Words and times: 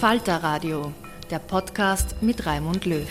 Falter 0.00 0.36
Radio, 0.42 0.92
der 1.30 1.38
Podcast 1.38 2.16
mit 2.20 2.44
Raimund 2.44 2.84
Löw. 2.84 3.08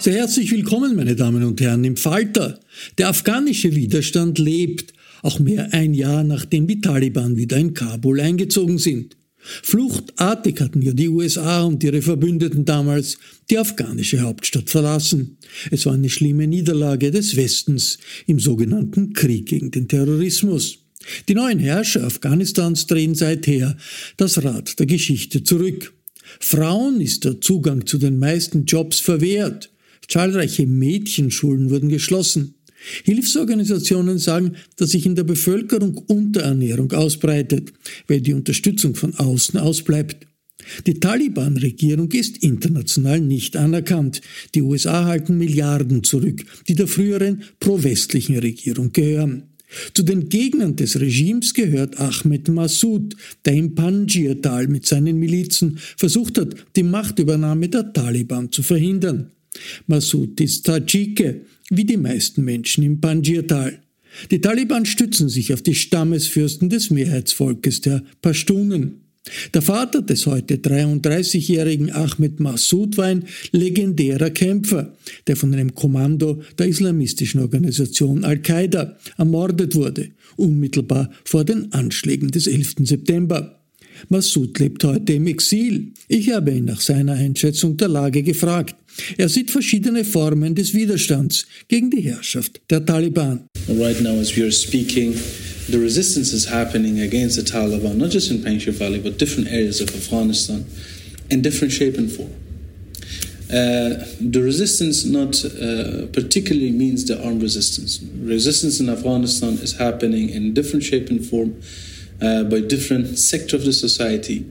Sehr 0.00 0.14
herzlich 0.14 0.50
willkommen, 0.50 0.96
meine 0.96 1.14
Damen 1.14 1.44
und 1.44 1.60
Herren, 1.60 1.84
im 1.84 1.96
Falter. 1.96 2.58
Der 2.98 3.08
afghanische 3.08 3.76
Widerstand 3.76 4.40
lebt, 4.40 4.92
auch 5.22 5.38
mehr 5.38 5.68
ein 5.72 5.94
Jahr 5.94 6.24
nachdem 6.24 6.66
die 6.66 6.80
Taliban 6.80 7.36
wieder 7.36 7.56
in 7.56 7.72
Kabul 7.72 8.20
eingezogen 8.20 8.78
sind. 8.78 9.16
Fluchtartig 9.42 10.60
hatten 10.60 10.82
ja 10.82 10.92
die 10.92 11.08
USA 11.08 11.62
und 11.62 11.82
ihre 11.82 12.02
Verbündeten 12.02 12.64
damals 12.64 13.18
die 13.48 13.58
afghanische 13.58 14.20
Hauptstadt 14.20 14.68
verlassen. 14.68 15.38
Es 15.70 15.86
war 15.86 15.94
eine 15.94 16.10
schlimme 16.10 16.46
Niederlage 16.46 17.10
des 17.10 17.36
Westens 17.36 17.98
im 18.26 18.38
sogenannten 18.38 19.12
Krieg 19.12 19.46
gegen 19.46 19.70
den 19.70 19.88
Terrorismus. 19.88 20.78
Die 21.28 21.34
neuen 21.34 21.58
Herrscher 21.58 22.04
Afghanistans 22.04 22.86
drehen 22.86 23.14
seither 23.14 23.76
das 24.16 24.42
Rad 24.44 24.78
der 24.78 24.86
Geschichte 24.86 25.42
zurück. 25.42 25.94
Frauen 26.38 27.00
ist 27.00 27.24
der 27.24 27.40
Zugang 27.40 27.86
zu 27.86 27.98
den 27.98 28.18
meisten 28.18 28.66
Jobs 28.66 29.00
verwehrt. 29.00 29.72
Zahlreiche 30.06 30.66
Mädchenschulen 30.66 31.70
wurden 31.70 31.88
geschlossen. 31.88 32.54
Hilfsorganisationen 33.04 34.18
sagen, 34.18 34.56
dass 34.76 34.90
sich 34.90 35.06
in 35.06 35.14
der 35.14 35.24
Bevölkerung 35.24 35.98
Unterernährung 35.98 36.92
ausbreitet, 36.92 37.72
weil 38.08 38.20
die 38.20 38.34
Unterstützung 38.34 38.94
von 38.94 39.14
außen 39.14 39.58
ausbleibt. 39.58 40.26
Die 40.86 41.00
Taliban-Regierung 41.00 42.10
ist 42.12 42.38
international 42.42 43.20
nicht 43.20 43.56
anerkannt. 43.56 44.20
Die 44.54 44.62
USA 44.62 45.04
halten 45.04 45.38
Milliarden 45.38 46.04
zurück, 46.04 46.44
die 46.68 46.74
der 46.74 46.86
früheren 46.86 47.42
pro-westlichen 47.60 48.38
Regierung 48.38 48.92
gehören. 48.92 49.44
Zu 49.94 50.02
den 50.02 50.28
Gegnern 50.28 50.74
des 50.76 50.98
Regimes 50.98 51.54
gehört 51.54 51.98
Ahmed 52.00 52.48
Massoud, 52.48 53.14
der 53.44 53.54
im 53.54 53.74
Panjir-Tal 53.74 54.66
mit 54.66 54.86
seinen 54.86 55.18
Milizen 55.18 55.78
versucht 55.96 56.38
hat, 56.38 56.54
die 56.74 56.82
Machtübernahme 56.82 57.68
der 57.68 57.92
Taliban 57.92 58.50
zu 58.50 58.62
verhindern. 58.62 59.30
Massoud 59.86 60.40
ist 60.40 60.66
Tadschike, 60.66 61.42
wie 61.70 61.84
die 61.84 61.96
meisten 61.96 62.44
Menschen 62.44 62.84
im 62.84 63.00
Panjir-Tal. 63.00 63.80
Die 64.30 64.40
Taliban 64.40 64.86
stützen 64.86 65.28
sich 65.28 65.54
auf 65.54 65.62
die 65.62 65.74
Stammesfürsten 65.74 66.68
des 66.68 66.90
Mehrheitsvolkes 66.90 67.80
der 67.80 68.02
Pashtunen. 68.22 69.02
Der 69.52 69.62
Vater 69.62 70.00
des 70.02 70.26
heute 70.26 70.56
33-jährigen 70.56 71.92
Ahmed 71.92 72.40
Massoud 72.40 72.96
war 72.96 73.06
ein 73.06 73.24
legendärer 73.52 74.30
Kämpfer, 74.30 74.96
der 75.26 75.36
von 75.36 75.52
einem 75.52 75.74
Kommando 75.74 76.42
der 76.58 76.66
islamistischen 76.66 77.40
Organisation 77.40 78.24
Al-Qaida 78.24 78.96
ermordet 79.18 79.74
wurde, 79.74 80.10
unmittelbar 80.36 81.10
vor 81.24 81.44
den 81.44 81.70
Anschlägen 81.72 82.30
des 82.30 82.46
11. 82.46 82.76
September. 82.84 83.60
Massoud 84.08 84.58
lebt 84.58 84.82
heute 84.84 85.12
im 85.12 85.26
Exil. 85.26 85.92
Ich 86.08 86.30
habe 86.30 86.52
ihn 86.52 86.64
nach 86.64 86.80
seiner 86.80 87.12
Einschätzung 87.12 87.76
der 87.76 87.88
Lage 87.88 88.22
gefragt. 88.22 88.74
Er 89.18 89.28
sieht 89.28 89.50
verschiedene 89.50 90.04
Formen 90.04 90.54
des 90.54 90.74
Widerstands 90.74 91.46
gegen 91.68 91.90
die 91.90 92.00
Herrschaft 92.00 92.60
der 92.70 92.84
Taliban. 92.84 93.48
Right 93.68 94.00
now 94.00 94.18
as 94.20 94.36
we 94.36 94.42
are 94.42 94.52
speaking, 94.52 95.14
the 95.70 95.78
resistance 95.78 96.32
is 96.32 96.50
happening 96.50 97.00
against 97.00 97.36
the 97.36 97.42
Taliban, 97.42 97.96
not 97.96 98.10
just 98.10 98.30
in 98.30 98.42
Panjshir 98.42 98.72
Valley, 98.72 98.98
but 98.98 99.18
different 99.18 99.48
areas 99.48 99.80
of 99.80 99.88
Afghanistan, 99.94 100.64
in 101.30 101.42
different 101.42 101.72
shape 101.72 101.98
and 101.98 102.10
form. 102.10 102.30
Uh, 103.50 104.06
the 104.20 104.40
resistance 104.40 105.04
not 105.04 105.44
uh, 105.44 106.06
particularly 106.12 106.70
means 106.70 107.04
the 107.06 107.20
armed 107.24 107.42
resistance. 107.42 108.00
Resistance 108.22 108.78
in 108.78 108.88
Afghanistan 108.88 109.54
is 109.54 109.76
happening 109.76 110.28
in 110.28 110.54
different 110.54 110.84
shape 110.84 111.10
and 111.10 111.24
form 111.24 111.60
uh, 112.22 112.44
by 112.44 112.60
different 112.60 113.18
sector 113.18 113.56
of 113.56 113.64
the 113.64 113.72
society 113.72 114.48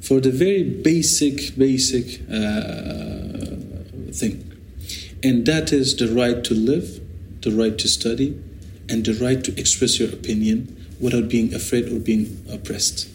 for 0.00 0.20
the 0.20 0.30
very 0.30 0.62
basic, 0.62 1.58
basic 1.58 2.20
uh, 2.30 3.56
thing. 4.12 4.52
And 5.22 5.46
that 5.46 5.72
is 5.72 5.96
the 5.96 6.08
right 6.08 6.44
to 6.44 6.54
live, 6.54 7.00
the 7.42 7.50
right 7.50 7.76
to 7.78 7.88
study, 7.88 8.38
and 8.88 9.04
the 9.04 9.14
right 9.14 9.42
to 9.44 9.58
express 9.58 9.98
your 9.98 10.10
opinion 10.10 10.76
without 11.00 11.28
being 11.28 11.54
afraid 11.54 11.92
or 11.92 11.98
being 11.98 12.44
oppressed. 12.50 13.08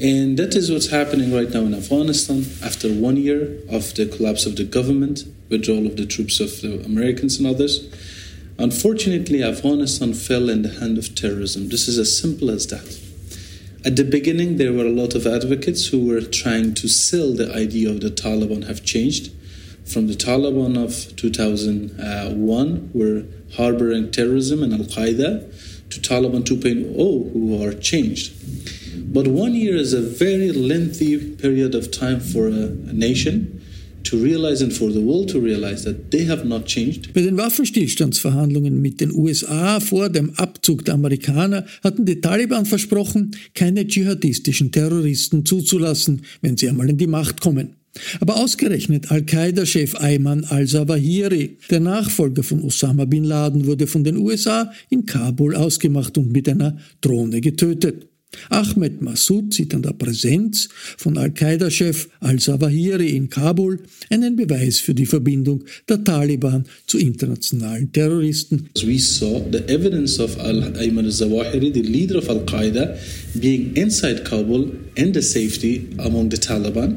And 0.00 0.38
that 0.38 0.54
is 0.54 0.70
what's 0.70 0.90
happening 0.90 1.34
right 1.34 1.50
now 1.50 1.62
in 1.62 1.74
Afghanistan 1.74 2.46
after 2.62 2.88
one 2.88 3.16
year 3.16 3.58
of 3.68 3.94
the 3.94 4.06
collapse 4.06 4.46
of 4.46 4.54
the 4.54 4.64
government, 4.64 5.24
withdrawal 5.48 5.86
of 5.86 5.96
the 5.96 6.06
troops 6.06 6.38
of 6.38 6.60
the 6.60 6.84
Americans 6.84 7.38
and 7.38 7.46
others. 7.48 7.88
Unfortunately, 8.58 9.42
Afghanistan 9.42 10.14
fell 10.14 10.48
in 10.48 10.62
the 10.62 10.80
hand 10.80 10.98
of 10.98 11.14
terrorism. 11.14 11.68
This 11.68 11.88
is 11.88 11.98
as 11.98 12.16
simple 12.16 12.48
as 12.50 12.68
that. 12.68 13.00
At 13.84 13.96
the 13.96 14.04
beginning, 14.04 14.56
there 14.56 14.72
were 14.72 14.86
a 14.86 14.90
lot 14.90 15.14
of 15.14 15.26
advocates 15.26 15.86
who 15.86 16.06
were 16.06 16.20
trying 16.20 16.74
to 16.74 16.88
sell 16.88 17.32
the 17.32 17.52
idea 17.54 17.90
of 17.90 18.00
the 18.00 18.10
Taliban 18.10 18.66
have 18.66 18.84
changed. 18.84 19.32
From 19.92 20.06
the 20.06 20.14
Taliban 20.14 20.76
of 20.76 21.16
2001, 21.16 22.90
who 22.92 22.98
were 22.98 23.24
harboring 23.56 24.10
terrorism 24.10 24.62
and 24.62 24.72
Al 24.72 24.80
Qaeda, 24.80 25.90
to 25.90 26.00
Taliban 26.00 26.42
2.0, 26.42 27.32
who 27.32 27.62
are 27.62 27.72
changed. 27.72 28.34
But 29.12 29.26
one 29.26 29.54
year 29.54 29.76
is 29.76 29.94
a 29.94 30.02
very 30.02 30.52
lengthy 30.52 31.18
period 31.36 31.74
of 31.74 31.90
time 31.90 32.20
for 32.20 32.48
a, 32.48 32.66
a 32.90 32.92
nation 32.92 33.58
Bei 34.10 34.16
den 37.22 37.36
Waffenstillstandsverhandlungen 37.36 38.80
mit 38.80 39.00
den 39.00 39.12
USA 39.12 39.80
vor 39.80 40.08
dem 40.08 40.30
Abzug 40.36 40.84
der 40.84 40.94
Amerikaner 40.94 41.66
hatten 41.84 42.06
die 42.06 42.20
Taliban 42.20 42.64
versprochen, 42.64 43.32
keine 43.54 43.86
dschihadistischen 43.86 44.72
Terroristen 44.72 45.44
zuzulassen, 45.44 46.22
wenn 46.40 46.56
sie 46.56 46.70
einmal 46.70 46.88
in 46.88 46.96
die 46.96 47.06
Macht 47.06 47.42
kommen. 47.42 47.77
Aber 48.20 48.36
ausgerechnet 48.36 49.10
Al-Qaida-Chef 49.10 49.94
Ayman 50.00 50.44
al-Zawahiri, 50.44 51.58
der 51.70 51.80
Nachfolger 51.80 52.42
von 52.42 52.62
Osama 52.62 53.04
bin 53.04 53.24
Laden, 53.24 53.66
wurde 53.66 53.86
von 53.86 54.04
den 54.04 54.16
USA 54.16 54.72
in 54.90 55.06
Kabul 55.06 55.54
ausgemacht 55.54 56.16
und 56.18 56.32
mit 56.32 56.48
einer 56.48 56.78
Drohne 57.00 57.40
getötet. 57.40 58.08
Ahmed 58.50 59.00
Massoud 59.00 59.54
sieht 59.54 59.74
an 59.74 59.82
der 59.82 59.92
Präsenz 59.92 60.68
von 60.96 61.16
Al-Qaida-Chef 61.16 62.08
al-Zawahiri 62.20 63.16
in 63.16 63.30
Kabul 63.30 63.80
einen 64.10 64.36
Beweis 64.36 64.80
für 64.80 64.94
die 64.94 65.06
Verbindung 65.06 65.64
der 65.88 66.04
Taliban 66.04 66.64
zu 66.86 66.98
internationalen 66.98 67.90
Terroristen. 67.90 68.68
We 68.84 68.98
saw 68.98 69.42
the 69.50 69.66
evidence 69.68 70.20
of 70.20 70.38
Ayman 70.38 71.06
al-Zawahiri, 71.06 71.72
the 71.72 71.82
leader 71.82 72.18
of 72.18 72.28
Al-Qaeda, 72.28 72.98
being 73.40 73.74
inside 73.76 74.24
Kabul 74.24 74.72
and 74.96 75.14
the 75.14 75.22
safety 75.22 75.88
among 75.98 76.30
the 76.30 76.38
Taliban. 76.38 76.96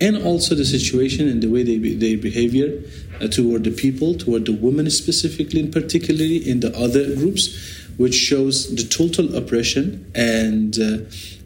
And 0.00 0.16
also 0.16 0.54
the 0.54 0.64
situation 0.64 1.28
and 1.28 1.42
the 1.42 1.48
way 1.48 1.62
they 1.62 1.78
be, 1.78 1.94
their 1.94 2.16
behavior 2.16 2.82
uh, 3.20 3.28
toward 3.28 3.64
the 3.64 3.70
people, 3.70 4.14
toward 4.14 4.46
the 4.46 4.52
women 4.52 4.90
specifically, 4.90 5.60
and 5.60 5.72
particularly 5.72 6.36
in 6.36 6.60
the 6.60 6.76
other 6.76 7.14
groups, 7.16 7.50
which 7.96 8.14
shows 8.14 8.74
the 8.76 8.84
total 8.84 9.34
oppression 9.34 10.06
and 10.14 10.78
uh, 10.78 10.98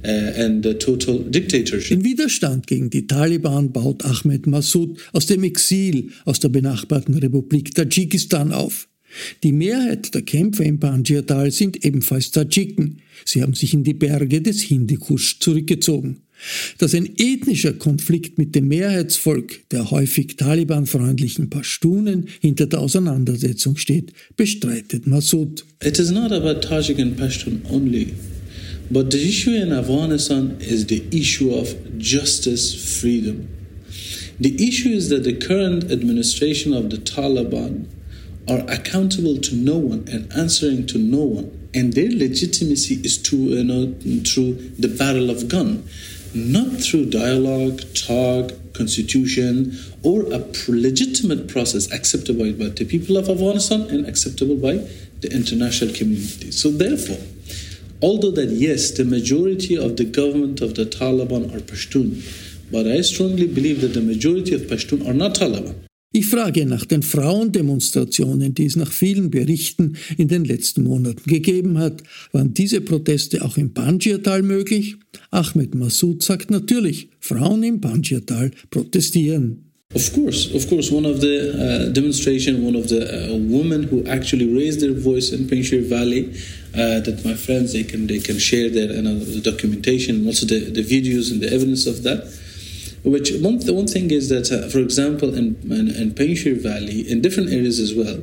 uh, 0.05 0.33
and 0.37 0.63
the 0.63 0.75
total 0.75 1.19
dictatorship. 1.19 1.97
In 1.97 2.05
Widerstand 2.05 2.67
gegen 2.67 2.91
die 2.91 3.07
Taliban 3.07 3.73
baut 3.73 4.05
Ahmed 4.05 4.47
Massoud 4.47 4.99
aus 5.13 5.27
dem 5.27 5.45
Exil 5.45 6.11
aus 6.25 6.41
der 6.41 6.51
benachbarten 6.51 7.15
Republik 7.15 7.75
Tadschikistan 7.75 8.53
auf. 8.53 8.89
Die 9.43 9.53
Mehrheit 9.53 10.15
der 10.15 10.23
Kämpfer 10.23 10.65
im 10.65 10.81
Panjshir-Tal 10.81 11.51
sind 11.51 11.85
ebenfalls 11.85 12.31
Tadschiken. 12.31 13.03
Sie 13.25 13.43
haben 13.43 13.55
sich 13.55 13.75
in 13.75 13.85
die 13.85 13.95
Berge 13.95 14.41
des 14.41 14.63
Hindukusch 14.63 15.39
zurückgezogen. 15.39 16.23
Dass 16.79 16.95
ein 16.95 17.09
ethnischer 17.17 17.73
Konflikt 17.73 18.39
mit 18.39 18.55
dem 18.55 18.69
Mehrheitsvolk 18.69 19.69
der 19.71 19.91
häufig 19.91 20.37
talibanfreundlichen 20.37 21.51
Pashtunen 21.51 22.27
hinter 22.41 22.67
der 22.67 22.81
Auseinandersetzung 22.81 23.77
steht, 23.77 24.13
bestreitet 24.37 25.07
Massoud. 25.07 25.65
It 25.83 25.99
is 25.99 26.11
not 26.11 26.33
about 26.33 26.67
Tajik 26.67 26.99
and 26.99 27.17
Pashtun 27.17 27.63
only. 27.71 28.15
But 28.91 29.11
the 29.11 29.19
issue 29.19 29.55
in 29.55 29.73
Afghanistan 29.73 30.57
is 30.61 30.87
the 30.87 31.03
issue 31.13 31.55
of 31.55 31.75
justice, 31.99 32.75
freedom. 33.01 33.49
The 34.39 34.69
issue 34.69 34.91
is 34.91 35.09
that 35.09 35.25
the 35.25 35.35
current 35.35 35.91
administration 35.91 36.75
of 36.75 36.91
the 36.91 36.99
Taliban 36.99 37.87
are 38.49 38.65
accountable 38.69 39.39
to 39.39 39.55
no 39.55 39.79
one 39.79 40.05
and 40.11 40.31
answering 40.33 40.87
to 40.89 40.99
no 40.99 41.23
one. 41.23 41.69
And 41.75 41.95
their 41.95 42.11
legitimacy 42.11 42.97
is 43.03 43.17
to, 43.23 43.37
you 43.37 43.65
know, 43.65 43.95
through 44.25 44.55
the 44.79 44.89
battle 44.89 45.31
of 45.31 45.49
gun. 45.49 45.85
Not 46.35 46.81
through 46.81 47.07
dialogue, 47.11 47.81
talk, 47.95 48.53
constitution, 48.73 49.77
or 50.03 50.23
a 50.33 50.45
legitimate 50.69 51.49
process 51.49 51.91
acceptable 51.93 52.53
by 52.53 52.69
the 52.69 52.85
people 52.85 53.17
of 53.17 53.29
Afghanistan 53.29 53.83
and 53.91 54.07
acceptable 54.07 54.57
by 54.57 54.75
the 55.21 55.31
international 55.31 55.95
community. 55.95 56.51
So, 56.51 56.71
therefore, 56.71 57.21
although 58.03 58.33
that 58.33 58.51
yes, 58.51 58.91
the 58.91 59.05
majority 59.05 59.77
of 59.77 59.97
the 59.97 60.05
government 60.05 60.61
of 60.61 60.75
the 60.75 60.85
Taliban 60.85 61.55
are 61.55 61.61
Pashtun, 61.61 62.23
but 62.71 62.87
I 62.87 63.03
strongly 63.03 63.47
believe 63.47 63.81
that 63.83 63.95
the 63.95 64.01
majority 64.01 64.55
of 64.55 64.63
Pashtun 64.63 65.07
are 65.07 65.15
not 65.15 65.35
Taliban. 65.35 65.75
Ich 66.15 66.27
frage 66.27 66.67
nach 66.67 66.85
den 66.85 67.03
Frauendemonstrationen, 67.03 68.55
die 68.55 68.67
es 68.67 68.77
nach 68.77 68.93
vielen 68.93 69.31
Berichten 69.31 69.97
in 70.19 70.29
den 70.29 70.45
letzten 70.45 70.83
Monaten 70.83 71.29
gegeben 71.29 71.79
hat. 71.79 72.03
Waren 72.33 72.53
diese 72.53 72.83
Proteste 72.83 73.43
auch 73.43 73.57
im 73.57 73.73
Panjshir-Tal 73.73 74.43
möglich? 74.43 74.97
Ahmed 75.31 75.75
Massoud 75.75 76.23
sagt 76.23 76.51
natürlich, 76.51 77.09
Frauen 77.19 77.63
im 77.63 77.81
Panjshir-Tal 77.81 78.51
protestieren. 78.69 79.65
Of 79.95 80.13
course, 80.13 80.55
of 80.55 80.69
course, 80.69 80.91
one 80.91 81.07
of 81.07 81.21
the 81.21 81.53
uh, 81.53 81.93
demonstration, 81.93 82.63
one 82.63 82.77
of 82.77 82.89
the 82.89 83.03
uh, 83.03 83.37
women 83.37 83.85
who 83.85 84.03
actually 84.07 84.47
raised 84.47 84.81
their 84.81 84.95
voice 84.95 85.33
in 85.33 85.47
Panjshir 85.47 85.87
Valley, 85.87 86.31
uh, 86.75 87.01
that 87.01 87.23
my 87.25 87.35
friends 87.35 87.73
they 87.73 87.85
can 87.85 88.07
they 88.07 88.19
can 88.19 88.39
share 88.39 88.71
their 88.71 88.89
uh, 88.89 89.03
the 89.03 89.43
documentation 89.43 90.17
and 90.17 90.27
also 90.27 90.47
the, 90.47 90.71
the 90.71 90.83
videos 90.83 91.31
and 91.31 91.43
the 91.43 91.53
evidence 91.53 91.87
of 91.87 92.03
that. 92.05 92.27
Which 93.05 93.33
one, 93.33 93.59
the 93.59 93.75
one 93.75 93.89
thing 93.89 94.11
is 94.13 94.29
that, 94.29 94.53
uh, 94.53 94.69
for 94.69 94.79
example, 94.79 95.35
in, 95.35 95.57
in, 95.65 95.89
in 95.89 96.13
Panjshir 96.13 96.63
Valley, 96.63 97.01
in 97.11 97.21
different 97.21 97.51
areas 97.51 97.81
as 97.81 97.95
well, 97.95 98.23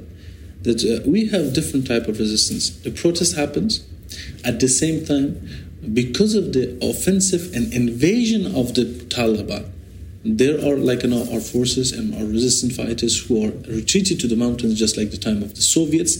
that 0.61 0.83
uh, 0.83 1.09
we 1.09 1.27
have 1.27 1.53
different 1.53 1.85
type 1.87 2.07
of 2.07 2.19
resistance. 2.19 2.69
The 2.69 2.91
protest 2.91 3.35
happens 3.35 3.85
at 4.45 4.59
the 4.59 4.69
same 4.69 5.05
time 5.05 5.47
because 5.93 6.33
of 6.33 6.53
the 6.53 6.77
offensive 6.81 7.53
and 7.53 7.73
invasion 7.73 8.45
of 8.55 8.75
the 8.75 8.85
Taliban. 8.85 9.69
There 10.23 10.57
are 10.59 10.75
like 10.75 11.03
you 11.03 11.09
know 11.09 11.25
our 11.33 11.39
forces 11.39 11.93
and 11.93 12.13
our 12.13 12.25
resistant 12.25 12.73
fighters 12.73 13.25
who 13.25 13.45
are 13.45 13.51
retreated 13.71 14.19
to 14.19 14.27
the 14.27 14.35
mountains 14.35 14.77
just 14.77 14.97
like 14.97 15.11
the 15.11 15.17
time 15.17 15.41
of 15.41 15.55
the 15.55 15.61
Soviets, 15.61 16.17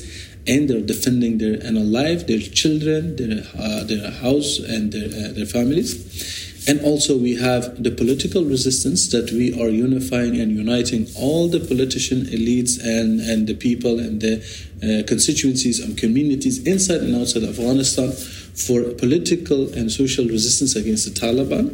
and 0.47 0.69
they're 0.69 0.79
defending 0.81 1.37
their 1.37 1.55
and 1.55 1.77
alive, 1.77 2.25
their 2.27 2.39
children, 2.39 3.17
their 3.17 3.43
uh, 3.57 3.83
their 3.83 4.09
house 4.09 4.59
and 4.59 4.93
their 4.93 5.07
uh, 5.07 5.33
their 5.33 5.45
families 5.45 6.48
and 6.67 6.81
also, 6.81 7.17
we 7.17 7.35
have 7.35 7.81
the 7.81 7.91
political 7.91 8.43
resistance 8.43 9.09
that 9.09 9.31
we 9.31 9.53
are 9.59 9.69
unifying 9.69 10.39
and 10.39 10.51
uniting 10.51 11.07
all 11.15 11.47
the 11.47 11.59
politician 11.59 12.25
elites 12.25 12.79
and, 12.83 13.21
and 13.21 13.47
the 13.47 13.53
people 13.53 13.99
and 13.99 14.21
the 14.21 14.39
uh, 14.83 15.07
constituencies 15.07 15.79
and 15.79 15.97
communities 15.97 16.65
inside 16.67 17.01
and 17.01 17.15
outside 17.15 17.43
Afghanistan 17.43 18.11
for 18.11 18.83
political 18.95 19.71
and 19.73 19.91
social 19.91 20.25
resistance 20.25 20.75
against 20.75 21.05
the 21.05 21.19
Taliban, 21.19 21.71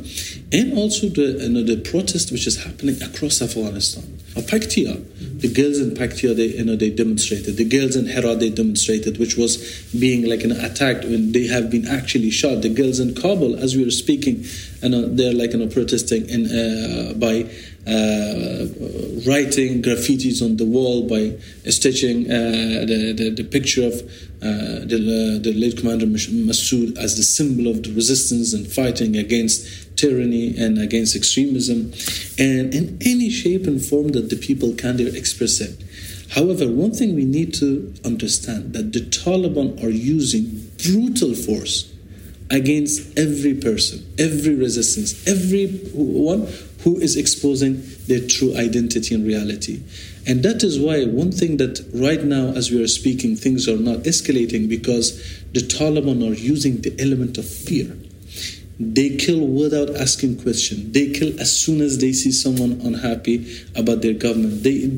and 0.53 0.77
also 0.77 1.07
the, 1.09 1.43
you 1.43 1.49
know, 1.49 1.63
the 1.63 1.77
protest 1.77 2.31
which 2.31 2.45
is 2.45 2.63
happening 2.63 3.01
across 3.01 3.41
Afghanistan. 3.41 4.03
Paktia, 4.35 5.01
the 5.45 5.53
girls 5.53 5.79
in 5.79 5.91
Paktia, 5.91 6.35
they 6.35 6.47
you 6.57 6.65
know 6.65 6.75
they 6.75 6.89
demonstrated. 6.89 7.57
The 7.57 7.65
girls 7.65 7.95
in 7.95 8.07
Herat 8.07 8.39
they 8.39 8.49
demonstrated, 8.49 9.19
which 9.19 9.37
was 9.37 9.57
being 9.97 10.27
like 10.27 10.43
an 10.43 10.51
attack 10.51 11.03
when 11.03 11.31
they 11.33 11.45
have 11.47 11.69
been 11.69 11.87
actually 11.87 12.31
shot. 12.31 12.61
The 12.63 12.69
girls 12.69 12.99
in 12.99 13.13
Kabul, 13.13 13.55
as 13.55 13.75
we 13.75 13.83
were 13.85 13.91
speaking, 13.91 14.45
you 14.81 14.89
know, 14.89 15.05
they're 15.07 15.33
like 15.33 15.53
you 15.53 15.59
know 15.59 15.67
protesting 15.67 16.27
in 16.29 16.41
uh, 16.47 17.13
by 17.13 17.49
uh, 17.85 18.65
writing 19.29 19.83
graffitis 19.83 20.41
on 20.41 20.57
the 20.57 20.65
wall 20.65 21.07
by 21.07 21.37
stitching 21.69 22.25
uh, 22.25 22.85
the, 22.89 23.13
the, 23.15 23.29
the, 23.29 23.43
picture 23.43 23.85
of 23.85 23.93
uh, 24.41 24.81
the, 24.89 25.39
the 25.43 25.53
late 25.53 25.77
commander 25.77 26.07
Massoud 26.07 26.97
as 26.97 27.15
the 27.15 27.21
symbol 27.21 27.69
of 27.69 27.83
the 27.83 27.93
resistance 27.93 28.53
and 28.53 28.65
fighting 28.65 29.15
against 29.15 29.84
tyranny 29.95 30.57
and 30.57 30.79
against 30.79 31.15
extremism, 31.15 31.93
and 32.37 32.73
in 32.73 32.97
any 33.01 33.29
shape 33.29 33.65
and 33.65 33.83
form 33.83 34.09
that 34.09 34.29
the 34.29 34.35
people 34.35 34.73
can 34.73 34.99
express 34.99 35.59
it. 35.61 35.81
However, 36.31 36.67
one 36.67 36.91
thing 36.91 37.15
we 37.15 37.25
need 37.25 37.53
to 37.55 37.93
understand 38.03 38.73
that 38.73 38.91
the 38.93 38.99
Taliban 38.99 39.81
are 39.83 39.89
using 39.89 40.69
brutal 40.83 41.33
force 41.33 41.91
against 42.49 43.17
every 43.17 43.53
person, 43.55 44.05
every 44.19 44.55
resistance, 44.55 45.27
every 45.27 45.67
one 45.93 46.47
who 46.83 46.97
is 46.99 47.17
exposing 47.17 47.81
their 48.07 48.19
true 48.27 48.55
identity 48.55 49.15
and 49.15 49.25
reality. 49.25 49.81
And 50.27 50.43
that 50.43 50.63
is 50.63 50.79
why 50.79 51.05
one 51.05 51.31
thing 51.31 51.57
that 51.57 51.83
right 51.93 52.23
now, 52.23 52.49
as 52.49 52.69
we 52.69 52.83
are 52.83 52.87
speaking, 52.87 53.35
things 53.35 53.67
are 53.67 53.77
not 53.77 53.99
escalating 53.99 54.69
because 54.69 55.17
the 55.53 55.61
Taliban 55.61 56.21
are 56.29 56.35
using 56.35 56.81
the 56.81 56.95
element 56.99 57.37
of 57.37 57.47
fear. 57.47 57.95
They 58.79 59.15
kill 59.15 59.45
without 59.47 59.89
asking 59.95 60.41
question. 60.41 60.91
They 60.91 61.11
kill 61.11 61.39
as 61.39 61.57
soon 61.57 61.81
as 61.81 61.99
they 61.99 62.11
see 62.13 62.31
someone 62.31 62.81
unhappy 62.83 63.63
about 63.75 64.01
their 64.01 64.13
government. 64.13 64.63
They 64.63 64.89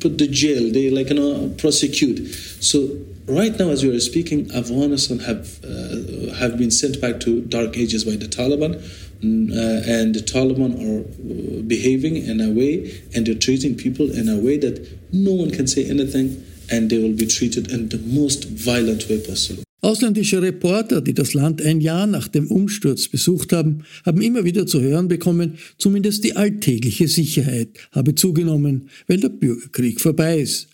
put 0.00 0.18
the 0.18 0.26
jail. 0.26 0.72
They 0.72 0.90
like 0.90 1.10
you 1.10 1.14
know 1.14 1.54
prosecute. 1.56 2.34
So 2.60 2.98
right 3.26 3.56
now, 3.58 3.70
as 3.70 3.84
we 3.84 3.94
are 3.94 4.00
speaking, 4.00 4.50
Afghanistan 4.52 5.20
have 5.20 5.64
uh, 5.64 6.34
have 6.34 6.58
been 6.58 6.70
sent 6.70 7.00
back 7.00 7.20
to 7.20 7.40
dark 7.42 7.76
ages 7.76 8.04
by 8.04 8.16
the 8.16 8.26
Taliban 8.26 8.82
Mm, 9.22 9.52
uh, 9.52 9.82
and 9.86 10.14
the 10.14 10.20
Taliban 10.20 10.80
are 10.80 11.04
uh, 11.04 11.62
behaving 11.62 12.16
in 12.16 12.40
a 12.40 12.50
way 12.50 13.02
and 13.14 13.26
they're 13.26 13.34
treating 13.34 13.76
people 13.76 14.10
in 14.10 14.30
a 14.30 14.38
way 14.38 14.56
that 14.56 14.80
no 15.12 15.32
one 15.32 15.50
can 15.50 15.66
say 15.66 15.84
anything 15.84 16.42
and 16.70 16.88
they 16.88 16.96
will 16.96 17.14
be 17.14 17.26
treated 17.26 17.70
in 17.70 17.90
the 17.90 17.98
most 17.98 18.48
violent 18.48 19.06
way 19.10 19.20
possible. 19.20 19.62
Ausländische 19.82 20.42
Reporter, 20.42 21.00
die 21.00 21.14
das 21.14 21.32
Land 21.32 21.62
ein 21.62 21.80
Jahr 21.80 22.06
nach 22.06 22.28
dem 22.28 22.48
Umsturz 22.48 23.08
besucht 23.08 23.52
haben, 23.52 23.84
haben 24.04 24.20
immer 24.20 24.44
wieder 24.44 24.66
zu 24.66 24.80
hören 24.80 25.08
bekommen, 25.08 25.54
zumindest 25.78 26.22
die 26.24 26.36
alltägliche 26.36 27.08
Sicherheit 27.08 27.88
habe 27.92 28.14
zugenommen, 28.14 28.90
weil 29.06 29.20
der 29.20 29.30
Bürgerkrieg 29.30 30.00
vorbei 30.00 30.40
ist. 30.40 30.68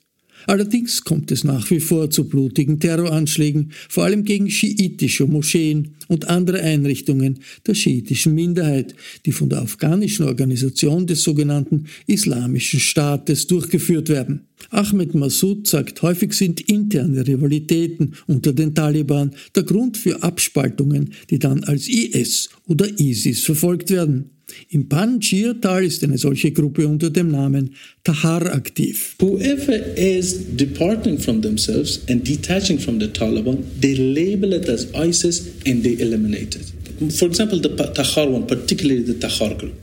Allerdings 0.46 1.02
kommt 1.02 1.30
es 1.32 1.44
nach 1.44 1.70
wie 1.70 1.80
vor 1.80 2.10
zu 2.10 2.28
blutigen 2.28 2.78
Terroranschlägen, 2.78 3.72
vor 3.88 4.04
allem 4.04 4.24
gegen 4.24 4.50
schiitische 4.50 5.26
Moscheen 5.26 5.96
und 6.08 6.28
andere 6.28 6.60
Einrichtungen 6.60 7.40
der 7.66 7.74
schiitischen 7.74 8.34
Minderheit, 8.34 8.94
die 9.24 9.32
von 9.32 9.48
der 9.48 9.62
afghanischen 9.62 10.26
Organisation 10.26 11.06
des 11.06 11.22
sogenannten 11.22 11.86
Islamischen 12.06 12.80
Staates 12.80 13.46
durchgeführt 13.46 14.08
werden. 14.08 14.42
Ahmed 14.70 15.14
Massoud 15.14 15.66
sagt, 15.66 16.02
häufig 16.02 16.32
sind 16.32 16.60
interne 16.60 17.26
Rivalitäten 17.26 18.14
unter 18.26 18.52
den 18.52 18.74
Taliban 18.74 19.32
der 19.54 19.64
Grund 19.64 19.96
für 19.96 20.22
Abspaltungen, 20.22 21.12
die 21.30 21.38
dann 21.38 21.64
als 21.64 21.88
IS 21.88 22.50
oder 22.66 22.88
ISIS 22.98 23.42
verfolgt 23.42 23.90
werden. 23.90 24.35
Im 24.70 24.88
Panjshir-Tal 24.88 25.84
ist 25.84 26.04
eine 26.04 26.18
solche 26.18 26.52
Gruppe 26.52 26.86
unter 26.86 27.10
dem 27.10 27.30
Namen 27.30 27.74
Tahar 28.04 28.52
aktiv. 28.54 29.16
Whoever 29.20 29.96
is 29.96 30.56
departing 30.56 31.18
from 31.18 31.42
themselves 31.42 32.00
and 32.08 32.24
detaching 32.24 32.78
from 32.78 33.00
the 33.00 33.08
Taliban, 33.08 33.64
they 33.80 33.94
label 33.94 34.52
it 34.52 34.68
as 34.68 34.86
ISIS 34.94 35.48
and 35.66 35.82
they 35.82 35.94
eliminate 35.94 36.54
it. 36.54 37.12
For 37.12 37.26
example, 37.26 37.60
the 37.60 37.70
Tahar 37.70 38.28
one, 38.28 38.46
particularly 38.46 39.02
the 39.02 39.14
Tahar 39.14 39.54
group. 39.54 39.74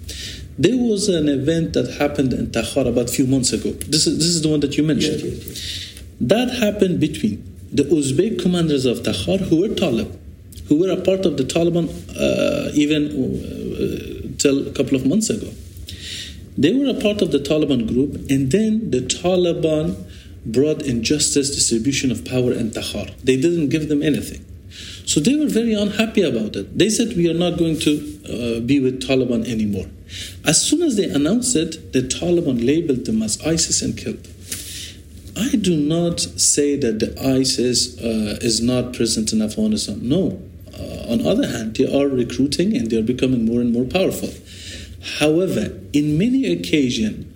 There 0.57 0.77
was 0.77 1.09
an 1.09 1.27
event 1.27 1.73
that 1.73 1.95
happened 1.99 2.31
in 2.33 2.51
Tahar 2.51 2.87
about 2.87 3.09
a 3.09 3.13
few 3.13 3.27
months 3.27 3.51
ago. 3.51 3.71
This 3.71 4.07
is, 4.07 4.17
this 4.17 4.27
is 4.27 4.41
the 4.43 4.49
one 4.49 4.61
that 4.61 4.77
you 4.77 4.83
mentioned. 4.83 5.21
Yes, 5.21 5.35
yes, 5.35 5.47
yes. 5.47 6.03
That 6.21 6.49
happened 6.51 6.99
between 6.99 7.43
the 7.71 7.83
Uzbek 7.83 8.41
commanders 8.41 8.85
of 8.85 9.03
Tahar, 9.03 9.39
who 9.39 9.61
were 9.61 9.75
Talib, 9.75 10.17
who 10.67 10.79
were 10.79 10.91
a 10.91 11.01
part 11.01 11.25
of 11.25 11.37
the 11.37 11.43
Taliban 11.43 11.89
uh, 12.15 12.71
even 12.73 13.07
uh, 13.11 14.12
till 14.37 14.67
a 14.67 14.71
couple 14.71 14.95
of 14.95 15.05
months 15.05 15.29
ago. 15.29 15.51
They 16.57 16.73
were 16.73 16.89
a 16.89 17.01
part 17.01 17.21
of 17.21 17.31
the 17.31 17.39
Taliban 17.39 17.87
group, 17.87 18.29
and 18.29 18.51
then 18.51 18.91
the 18.91 19.01
Taliban 19.01 19.95
brought 20.45 20.81
injustice, 20.83 21.49
distribution 21.49 22.11
of 22.11 22.25
power, 22.25 22.51
and 22.51 22.73
tahar. 22.73 23.07
They 23.23 23.37
didn't 23.37 23.69
give 23.69 23.89
them 23.89 24.03
anything. 24.03 24.45
So 25.05 25.19
they 25.19 25.35
were 25.35 25.47
very 25.47 25.73
unhappy 25.73 26.21
about 26.21 26.55
it. 26.55 26.77
They 26.77 26.89
said, 26.89 27.15
We 27.15 27.29
are 27.29 27.33
not 27.33 27.57
going 27.57 27.79
to 27.79 28.57
uh, 28.57 28.59
be 28.61 28.79
with 28.79 29.01
Taliban 29.01 29.47
anymore. 29.47 29.85
As 30.45 30.61
soon 30.61 30.81
as 30.83 30.95
they 30.95 31.05
announced 31.05 31.55
it, 31.55 31.93
the 31.93 32.01
Taliban 32.01 32.65
labeled 32.65 33.05
them 33.05 33.21
as 33.21 33.41
ISIS 33.41 33.81
and 33.81 33.97
killed. 33.97 34.27
I 35.35 35.55
do 35.55 35.75
not 35.75 36.19
say 36.19 36.75
that 36.77 36.99
the 36.99 37.19
ISIS 37.19 37.97
uh, 37.99 38.37
is 38.41 38.61
not 38.61 38.93
present 38.93 39.33
in 39.33 39.41
Afghanistan. 39.41 40.07
No, 40.07 40.41
on 41.13 41.25
other 41.25 41.47
hand, 41.47 41.75
they 41.75 41.85
are 41.85 42.07
recruiting 42.07 42.75
and 42.75 42.89
they 42.89 42.97
are 42.97 43.03
becoming 43.03 43.45
more 43.45 43.61
and 43.61 43.71
more 43.71 43.85
powerful. 43.85 44.29
However, 45.19 45.79
in 45.93 46.17
many 46.17 46.51
occasions, 46.51 47.27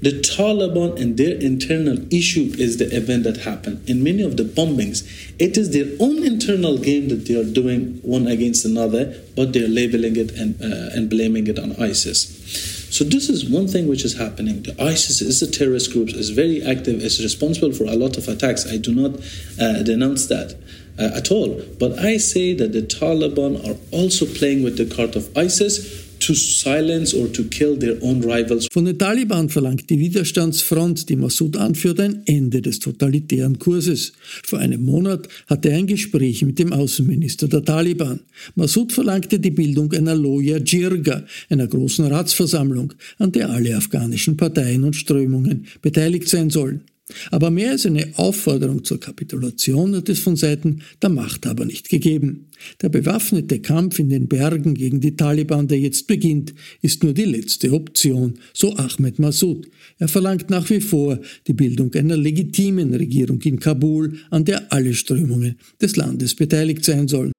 the 0.00 0.12
Taliban 0.12 1.00
and 1.00 1.16
their 1.16 1.36
internal 1.36 1.98
issue 2.14 2.54
is 2.56 2.76
the 2.76 2.94
event 2.96 3.24
that 3.24 3.38
happened. 3.38 3.88
In 3.88 4.04
many 4.04 4.22
of 4.22 4.36
the 4.36 4.44
bombings, 4.44 5.02
it 5.40 5.58
is 5.58 5.72
their 5.72 5.90
own 5.98 6.24
internal 6.24 6.78
game 6.78 7.08
that 7.08 7.26
they 7.26 7.34
are 7.34 7.44
doing 7.44 7.98
one 8.02 8.28
against 8.28 8.64
another, 8.64 9.20
but 9.34 9.52
they're 9.52 9.68
labeling 9.68 10.14
it 10.16 10.30
and, 10.32 10.60
uh, 10.62 10.94
and 10.94 11.10
blaming 11.10 11.48
it 11.48 11.58
on 11.58 11.74
ISIS. 11.82 12.77
So 12.90 13.04
this 13.04 13.28
is 13.28 13.48
one 13.48 13.68
thing 13.68 13.86
which 13.86 14.04
is 14.04 14.16
happening. 14.16 14.62
The 14.62 14.82
ISIS 14.82 15.20
is 15.20 15.42
a 15.42 15.50
terrorist 15.50 15.92
group, 15.92 16.08
is 16.08 16.30
very 16.30 16.62
active, 16.62 17.02
is 17.02 17.22
responsible 17.22 17.72
for 17.72 17.84
a 17.84 17.94
lot 17.94 18.16
of 18.16 18.28
attacks. 18.28 18.66
I 18.66 18.78
do 18.78 18.94
not 18.94 19.20
uh, 19.60 19.82
denounce 19.82 20.26
that 20.26 20.56
uh, 20.98 21.10
at 21.14 21.30
all. 21.30 21.62
But 21.78 21.98
I 21.98 22.16
say 22.16 22.54
that 22.54 22.72
the 22.72 22.82
Taliban 22.82 23.58
are 23.68 23.78
also 23.92 24.26
playing 24.26 24.62
with 24.62 24.78
the 24.78 24.86
card 24.94 25.16
of 25.16 25.36
ISIS 25.36 26.07
to 26.28 26.34
silence 26.34 27.14
or 27.14 27.26
to 27.32 27.42
kill 27.44 27.78
their 27.78 27.96
own 28.02 28.22
rivals. 28.22 28.68
Von 28.70 28.84
den 28.84 28.98
Taliban 28.98 29.48
verlangt 29.48 29.88
die 29.88 29.98
Widerstandsfront, 29.98 31.08
die 31.08 31.16
Massoud 31.16 31.56
anführt, 31.56 32.00
ein 32.00 32.22
Ende 32.26 32.60
des 32.60 32.78
totalitären 32.80 33.58
Kurses. 33.58 34.12
Vor 34.44 34.58
einem 34.58 34.84
Monat 34.84 35.26
hatte 35.46 35.70
er 35.70 35.78
ein 35.78 35.86
Gespräch 35.86 36.42
mit 36.42 36.58
dem 36.58 36.72
Außenminister 36.72 37.48
der 37.48 37.64
Taliban. 37.64 38.20
Massoud 38.56 38.92
verlangte 38.92 39.40
die 39.40 39.50
Bildung 39.50 39.90
einer 39.92 40.14
Loya 40.14 40.58
Jirga, 40.58 41.24
einer 41.48 41.66
großen 41.66 42.04
Ratsversammlung, 42.04 42.92
an 43.18 43.32
der 43.32 43.48
alle 43.48 43.74
afghanischen 43.74 44.36
Parteien 44.36 44.84
und 44.84 44.96
Strömungen 44.96 45.66
beteiligt 45.80 46.28
sein 46.28 46.50
sollen. 46.50 46.82
Aber 47.30 47.50
mehr 47.50 47.72
als 47.72 47.86
eine 47.86 48.12
Aufforderung 48.16 48.84
zur 48.84 49.00
Kapitulation 49.00 49.94
hat 49.96 50.08
es 50.08 50.18
von 50.18 50.36
Seiten 50.36 50.82
der 51.02 51.10
Machthaber 51.10 51.64
nicht 51.64 51.88
gegeben. 51.88 52.50
Der 52.82 52.88
bewaffnete 52.88 53.60
Kampf 53.60 53.98
in 53.98 54.08
den 54.08 54.28
Bergen 54.28 54.74
gegen 54.74 55.00
die 55.00 55.16
Taliban, 55.16 55.68
der 55.68 55.78
jetzt 55.78 56.06
beginnt, 56.06 56.54
ist 56.82 57.02
nur 57.02 57.12
die 57.12 57.24
letzte 57.24 57.72
Option, 57.72 58.38
so 58.52 58.74
Ahmed 58.76 59.18
Massoud. 59.18 59.68
Er 59.98 60.08
verlangt 60.08 60.50
nach 60.50 60.68
wie 60.70 60.80
vor 60.80 61.18
die 61.46 61.54
Bildung 61.54 61.94
einer 61.94 62.16
legitimen 62.16 62.94
Regierung 62.94 63.40
in 63.42 63.58
Kabul, 63.58 64.18
an 64.30 64.44
der 64.44 64.72
alle 64.72 64.94
Strömungen 64.94 65.58
des 65.80 65.96
Landes 65.96 66.34
beteiligt 66.34 66.84
sein 66.84 67.08
sollen. 67.08 67.32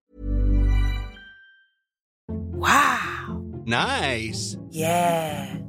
Wow! 2.28 3.44
Nice! 3.66 4.58
Yeah! 4.74 5.69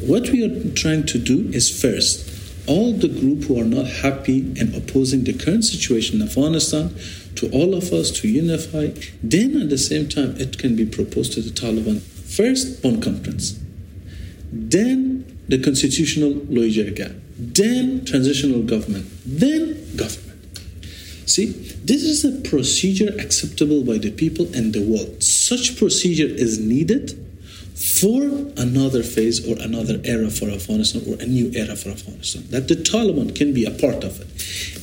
What 0.00 0.30
we 0.30 0.44
are 0.44 0.72
trying 0.74 1.06
to 1.06 1.18
do 1.18 1.50
is 1.52 1.68
first, 1.70 2.28
all 2.66 2.92
the 2.92 3.08
group 3.08 3.44
who 3.44 3.60
are 3.60 3.64
not 3.64 3.86
happy 3.86 4.40
and 4.58 4.74
opposing 4.74 5.24
the 5.24 5.32
current 5.32 5.64
situation 5.64 6.20
in 6.20 6.28
Afghanistan, 6.28 6.94
to 7.36 7.50
all 7.50 7.74
of 7.74 7.92
us 7.92 8.10
to 8.20 8.28
unify. 8.28 8.88
Then 9.22 9.60
at 9.60 9.70
the 9.70 9.78
same 9.78 10.08
time, 10.08 10.36
it 10.38 10.58
can 10.58 10.74
be 10.74 10.84
proposed 10.84 11.34
to 11.34 11.42
the 11.42 11.50
Taliban. 11.50 12.00
First, 12.00 12.82
Bonn 12.82 13.00
Conference. 13.00 13.58
Then 14.50 15.38
the 15.48 15.58
constitutional 15.58 16.32
Loijerga. 16.32 17.20
Then 17.38 18.04
transitional 18.04 18.62
government. 18.62 19.06
Then 19.24 19.96
government. 19.96 20.58
See, 21.26 21.46
this 21.84 22.02
is 22.02 22.24
a 22.24 22.40
procedure 22.48 23.14
acceptable 23.18 23.84
by 23.84 23.98
the 23.98 24.10
people 24.10 24.46
and 24.54 24.72
the 24.72 24.82
world. 24.82 25.22
Such 25.22 25.76
procedure 25.76 26.26
is 26.26 26.58
needed 26.58 27.27
for 27.78 28.24
another 28.56 29.04
phase 29.04 29.46
or 29.48 29.56
another 29.62 30.00
era 30.04 30.30
for 30.30 30.50
Afghanistan 30.50 31.02
or 31.06 31.22
a 31.22 31.26
new 31.26 31.52
era 31.54 31.76
for 31.76 31.90
Afghanistan, 31.90 32.44
that 32.50 32.66
the 32.66 32.74
Taliban 32.74 33.34
can 33.36 33.54
be 33.54 33.64
a 33.64 33.70
part 33.70 34.02
of 34.02 34.20
it. 34.20 34.26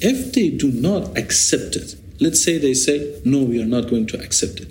If 0.01 0.33
they 0.33 0.49
do 0.49 0.71
not 0.71 1.17
accept 1.17 1.75
it, 1.75 1.95
let's 2.21 2.41
say 2.41 2.57
they 2.57 2.73
say, 2.73 3.19
no, 3.25 3.43
we 3.43 3.61
are 3.61 3.65
not 3.65 3.89
going 3.89 4.05
to 4.07 4.23
accept 4.23 4.61
it, 4.61 4.69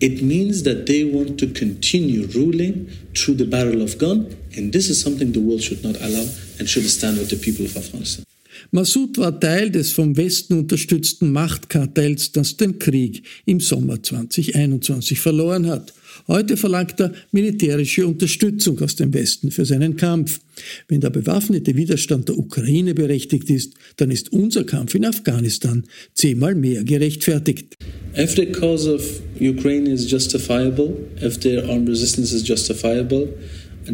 it 0.00 0.22
means 0.22 0.62
that 0.62 0.86
they 0.86 1.04
want 1.04 1.38
to 1.40 1.48
continue 1.48 2.26
ruling 2.28 2.90
through 3.14 3.34
the 3.34 3.44
barrel 3.44 3.82
of 3.82 3.98
gun, 3.98 4.36
and 4.56 4.72
this 4.72 4.88
is 4.88 5.02
something 5.02 5.32
the 5.32 5.40
world 5.40 5.60
should 5.60 5.84
not 5.84 5.96
allow 5.96 6.26
and 6.58 6.68
should 6.68 6.88
stand 6.88 7.18
with 7.18 7.28
the 7.28 7.36
people 7.36 7.66
of 7.66 7.76
Afghanistan. 7.76 8.25
Massoud 8.70 9.18
war 9.18 9.38
Teil 9.38 9.70
des 9.70 9.92
vom 9.92 10.16
Westen 10.16 10.58
unterstützten 10.58 11.32
Machtkartells, 11.32 12.32
das 12.32 12.56
den 12.56 12.78
Krieg 12.78 13.22
im 13.44 13.60
Sommer 13.60 14.02
2021 14.02 15.18
verloren 15.20 15.66
hat. 15.66 15.92
Heute 16.28 16.56
verlangt 16.56 16.98
er 17.00 17.12
militärische 17.30 18.06
Unterstützung 18.06 18.80
aus 18.80 18.96
dem 18.96 19.12
Westen 19.12 19.50
für 19.50 19.64
seinen 19.64 19.96
Kampf. 19.96 20.40
Wenn 20.88 21.00
der 21.00 21.10
bewaffnete 21.10 21.76
Widerstand 21.76 22.28
der 22.28 22.38
Ukraine 22.38 22.94
berechtigt 22.94 23.50
ist, 23.50 23.74
dann 23.96 24.10
ist 24.10 24.32
unser 24.32 24.64
Kampf 24.64 24.94
in 24.94 25.04
Afghanistan 25.04 25.84
zehnmal 26.14 26.54
mehr 26.54 26.84
gerechtfertigt. 26.84 27.76
If 28.16 28.34
the 28.34 28.46
cause 28.46 28.92
of 28.92 29.20
Ukraine 29.40 29.90
is 29.90 30.10
justifiable, 30.10 30.94
if 31.22 31.38
their 31.38 31.68
armed 31.68 31.88
resistance 31.88 32.34
is 32.34 32.42
justifiable, 32.48 33.28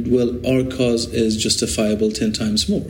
well, 0.07 0.38
our 0.47 0.64
cause 0.64 1.09
is 1.12 1.37
justifiable 1.37 2.12
ten 2.12 2.33
times 2.33 2.69
more. 2.69 2.87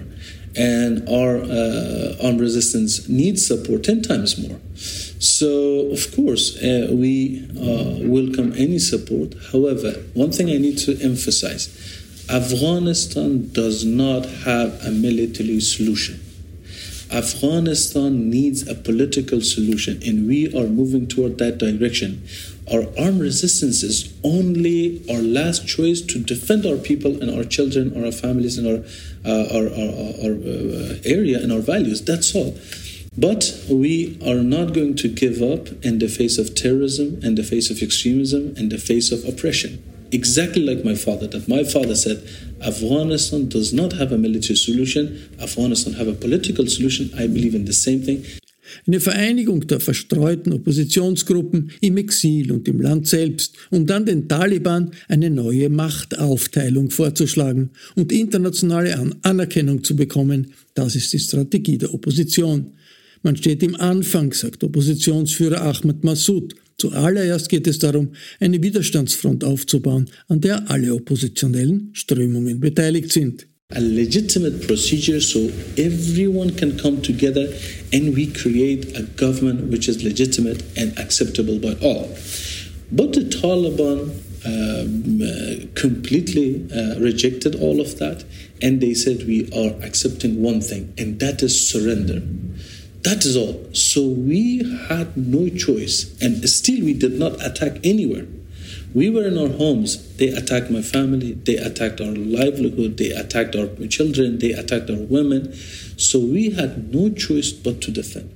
And 0.55 1.09
our 1.09 1.39
uh, 1.39 2.27
armed 2.27 2.41
resistance 2.41 3.09
needs 3.09 3.47
support 3.47 3.85
ten 3.85 4.03
times 4.03 4.37
more. 4.37 4.61
So, 5.19 5.91
of 5.93 6.15
course, 6.15 6.57
uh, 6.63 6.89
we 6.93 7.49
uh, 7.57 8.07
welcome 8.07 8.53
any 8.57 8.79
support. 8.79 9.35
However, 9.53 9.93
one 10.15 10.33
thing 10.33 10.51
I 10.51 10.59
need 10.59 10.79
to 10.79 11.01
emphasize 11.01 11.71
Afghanistan 12.29 13.51
does 13.53 13.85
not 13.85 14.27
have 14.27 14.85
a 14.85 14.91
military 14.91 15.61
solution. 15.61 16.21
Afghanistan 17.11 18.31
needs 18.31 18.67
a 18.69 18.75
political 18.75 19.41
solution, 19.41 20.03
and 20.05 20.27
we 20.27 20.49
are 20.55 20.67
moving 20.67 21.07
toward 21.07 21.39
that 21.39 21.59
direction. 21.59 22.23
Our 22.71 22.85
armed 22.99 23.21
resistance 23.21 23.83
is 23.83 24.15
only 24.23 25.05
our 25.11 25.21
last 25.21 25.67
choice 25.67 26.01
to 26.03 26.19
defend 26.19 26.65
our 26.65 26.77
people 26.77 27.21
and 27.21 27.31
our 27.31 27.45
children, 27.45 28.05
our 28.05 28.13
families, 28.13 28.57
and 28.57 28.67
our, 28.67 28.85
uh, 29.25 29.57
our, 29.57 29.67
our, 29.67 29.93
our 30.23 30.35
uh, 30.37 30.99
area 31.05 31.43
and 31.43 31.51
our 31.53 31.61
values. 31.61 32.03
That's 32.03 32.35
all. 32.35 32.57
But 33.17 33.53
we 33.69 34.19
are 34.25 34.43
not 34.43 34.73
going 34.73 34.95
to 34.97 35.09
give 35.09 35.43
up 35.43 35.69
in 35.85 35.99
the 35.99 36.09
face 36.09 36.39
of 36.39 36.55
terrorism, 36.55 37.21
in 37.23 37.35
the 37.35 37.43
face 37.43 37.71
of 37.71 37.83
extremism, 37.83 38.55
in 38.57 38.69
the 38.69 38.79
face 38.79 39.13
of 39.13 39.25
oppression. 39.27 39.83
Exactly 40.13 40.63
like 40.63 40.85
my 40.85 40.95
father, 40.95 41.27
that 41.27 41.49
my 41.49 41.65
father 41.65 41.95
said, 41.95 42.27
Afghanistan 42.65 43.49
does 43.49 43.73
not 43.73 43.93
have 43.95 44.13
a 44.13 44.19
military 44.19 44.57
solution, 44.57 45.37
Afghanistan 45.41 45.95
have 45.95 46.07
a 46.07 46.15
political 46.15 46.67
solution. 46.67 47.11
I 47.19 47.27
believe 47.27 47.55
in 47.55 47.65
the 47.65 47.73
same 47.73 48.03
thing. 48.03 48.25
Eine 48.87 49.01
Vereinigung 49.01 49.67
der 49.67 49.81
verstreuten 49.81 50.53
Oppositionsgruppen 50.53 51.71
im 51.81 51.97
Exil 51.97 52.53
und 52.53 52.69
im 52.69 52.81
Land 52.81 53.07
selbst, 53.07 53.57
um 53.71 53.87
dann 53.87 54.07
den 54.07 54.29
Taliban 54.29 54.91
eine 55.09 55.31
neue 55.31 55.69
Machtaufteilung 55.69 56.91
vorzuschlagen 56.91 57.71
und 57.97 58.13
internationale 58.13 59.13
Anerkennung 59.23 59.85
zu 59.85 59.97
bekommen, 59.97 60.53
das 60.75 60.97
ist 60.97 61.13
die 61.13 61.19
Strategie 61.19 61.79
der 61.79 61.93
Opposition. 61.93 62.73
Man 63.23 63.37
steht 63.37 63.63
im 63.63 63.77
Anfang, 63.77 64.33
sagt 64.33 64.65
Oppositionsführer 64.65 65.63
Ahmed 65.63 66.03
Massoud. 66.03 66.55
Zuallererst 66.79 67.49
geht 67.49 67.69
es 67.69 67.79
darum, 67.79 68.13
eine 68.41 68.61
Widerstandsfront 68.61 69.45
aufzubauen, 69.45 70.11
an 70.27 70.41
der 70.41 70.69
alle 70.69 70.93
oppositionellen 70.93 71.91
Strömungen 71.93 72.59
beteiligt 72.59 73.13
sind. 73.13 73.47
A 73.75 73.81
legitimate 73.81 74.67
procedure 74.67 75.21
so 75.21 75.41
everyone 75.79 76.57
can 76.57 76.79
come 76.79 77.03
together 77.03 77.53
and 77.93 78.15
we 78.15 78.33
create 78.33 78.97
a 78.97 79.03
government 79.03 79.71
which 79.71 79.89
is 79.89 80.03
legitimate 80.05 80.63
and 80.77 80.99
acceptable 80.99 81.59
by 81.59 81.75
all. 81.83 82.09
But 82.91 83.15
the 83.15 83.25
Taliban 83.25 84.21
um, 84.45 85.23
uh, 85.23 85.81
completely 85.81 86.69
uh, 86.75 86.99
rejected 87.01 87.55
all 87.55 87.81
of 87.81 87.99
that 87.99 88.25
and 88.61 88.81
they 88.81 88.95
said 88.95 89.27
we 89.27 89.49
are 89.53 89.75
accepting 89.85 90.43
one 90.43 90.61
thing 90.61 90.93
and 90.99 91.19
that 91.21 91.43
is 91.43 91.69
surrender. 91.69 92.23
That 93.03 93.25
is 93.25 93.37
all. 93.37 93.69
So 93.75 94.07
we 94.07 94.63
had 94.89 95.17
no 95.17 95.49
choice, 95.49 96.17
and 96.23 96.49
still 96.49 96.85
we 96.85 96.95
did 96.95 97.19
not 97.19 97.45
attack 97.45 97.79
anywhere. 97.83 98.27
We 98.95 99.09
were 99.09 99.27
in 99.27 99.39
our 99.39 99.49
homes. 99.49 100.17
They 100.17 100.29
attacked 100.29 100.71
my 100.71 100.83
family. 100.83 101.33
They 101.33 101.57
attacked 101.57 102.01
our 102.01 102.15
livelihood. 102.15 102.99
They 102.99 103.11
attacked 103.11 103.57
our 103.57 103.69
children. 103.87 104.39
They 104.39 104.53
attacked 104.53 104.91
our 104.91 104.97
women. 104.97 105.55
So 105.97 106.19
we 106.19 106.51
had 106.51 106.95
no 106.95 107.11
choice 107.11 107.53
but 107.53 107.81
to 107.83 107.91
defend. 107.91 108.31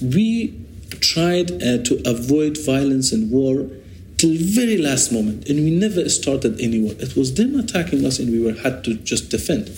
We 0.00 0.58
tried 1.00 1.50
uh, 1.62 1.82
to 1.84 2.02
avoid 2.06 2.58
violence 2.64 3.12
and 3.12 3.30
war 3.30 3.68
till 4.16 4.36
very 4.38 4.78
last 4.78 5.10
moment, 5.12 5.48
and 5.48 5.64
we 5.64 5.70
never 5.70 6.08
started 6.08 6.60
any 6.60 6.80
war. 6.80 6.94
It 6.98 7.16
was 7.16 7.34
them 7.34 7.58
attacking 7.58 8.06
us, 8.06 8.18
and 8.20 8.30
we 8.30 8.40
were 8.40 8.54
had 8.60 8.84
to 8.84 8.94
just 8.94 9.30
defend. 9.30 9.68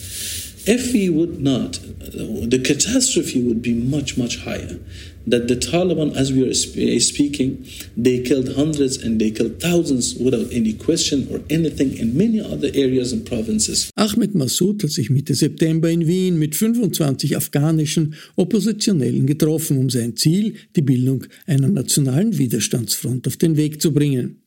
If 0.66 0.94
we 0.94 1.10
would 1.10 1.42
not, 1.42 1.78
the 2.00 2.58
catastrophe 2.58 3.42
would 3.42 3.60
be 3.60 3.74
much, 3.74 4.16
much 4.16 4.38
higher. 4.44 4.78
That 5.26 5.48
the 5.48 5.56
Taliban, 5.56 6.14
as 6.16 6.32
we 6.32 6.42
are 6.48 7.00
speaking, 7.00 7.66
they 7.96 8.22
killed 8.22 8.56
hundreds 8.56 8.96
and 8.96 9.20
they 9.20 9.30
killed 9.30 9.60
thousands 9.60 10.14
without 10.14 10.52
any 10.52 10.72
question 10.74 11.28
or 11.30 11.40
anything 11.50 11.96
in 11.96 12.16
many 12.16 12.40
other 12.40 12.68
areas 12.74 13.12
and 13.12 13.26
provinces. 13.26 13.90
Ahmed 13.96 14.34
Massoud 14.34 14.82
hat 14.82 14.90
sich 14.90 15.10
Mitte 15.10 15.34
September 15.34 15.90
in 15.90 16.06
Wien 16.06 16.38
mit 16.38 16.54
25 16.54 17.36
afghanischen 17.36 18.14
Oppositionellen 18.36 19.26
getroffen, 19.26 19.78
um 19.78 19.90
sein 19.90 20.16
Ziel, 20.16 20.54
die 20.76 20.82
Bildung 20.82 21.26
einer 21.46 21.68
nationalen 21.68 22.36
Widerstandsfront, 22.36 23.26
auf 23.26 23.36
den 23.36 23.56
Weg 23.56 23.80
zu 23.80 23.92
bringen. 23.92 24.43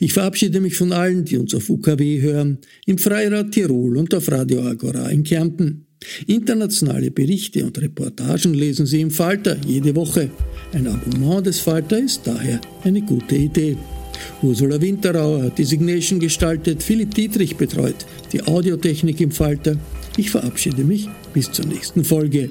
Ich 0.00 0.12
verabschiede 0.12 0.60
mich 0.60 0.76
von 0.76 0.92
allen, 0.92 1.24
die 1.24 1.36
uns 1.36 1.54
auf 1.54 1.70
UKW 1.70 2.20
hören, 2.20 2.58
im 2.86 2.98
Freirad 2.98 3.52
Tirol 3.52 3.96
und 3.96 4.14
auf 4.14 4.30
Radio 4.30 4.62
Agora 4.62 5.08
in 5.08 5.22
Kärnten. 5.22 5.86
Internationale 6.26 7.10
Berichte 7.10 7.64
und 7.64 7.80
Reportagen 7.80 8.54
lesen 8.54 8.86
Sie 8.86 9.00
im 9.00 9.10
Falter 9.10 9.56
jede 9.66 9.94
Woche. 9.96 10.30
Ein 10.72 10.86
Abonnement 10.86 11.46
des 11.46 11.58
Falter 11.58 11.98
ist 11.98 12.22
daher 12.24 12.60
eine 12.84 13.02
gute 13.02 13.36
Idee. 13.36 13.76
Ursula 14.42 14.80
Winterauer 14.80 15.42
hat 15.42 15.58
die 15.58 15.64
Signation 15.64 16.20
gestaltet, 16.20 16.82
Philipp 16.82 17.14
Dietrich 17.14 17.56
betreut 17.56 18.06
die 18.32 18.42
Audiotechnik 18.42 19.20
im 19.20 19.30
Falter. 19.30 19.76
Ich 20.16 20.30
verabschiede 20.30 20.84
mich 20.84 21.08
bis 21.32 21.50
zur 21.50 21.66
nächsten 21.66 22.04
Folge. 22.04 22.50